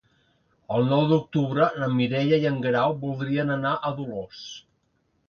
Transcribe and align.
El 0.77 0.87
nou 0.91 1.03
d'octubre 1.11 1.67
na 1.81 1.89
Mireia 1.97 2.39
i 2.45 2.47
en 2.53 2.57
Guerau 2.63 2.97
voldrien 3.05 3.57
anar 3.57 3.75
a 3.75 3.93
Dolors. 4.01 4.41